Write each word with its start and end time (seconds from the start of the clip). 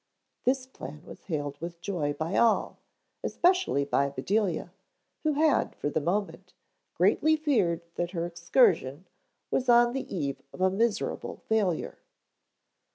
This 0.45 0.65
plan 0.65 1.05
was 1.05 1.25
hailed 1.25 1.59
with 1.61 1.79
joy 1.79 2.13
by 2.13 2.35
all, 2.35 2.79
especially 3.23 3.85
by 3.85 4.09
Bedelia, 4.09 4.73
who 5.21 5.33
had, 5.33 5.75
for 5.75 5.91
the 5.91 6.01
moment, 6.01 6.55
greatly 6.95 7.35
feared 7.37 7.81
that 7.97 8.09
her 8.09 8.25
excursion 8.25 9.05
was 9.51 9.69
on 9.69 9.93
the 9.93 10.11
eve 10.11 10.41
of 10.53 10.59
a 10.59 10.71
miserable 10.71 11.37
failure. 11.45 11.99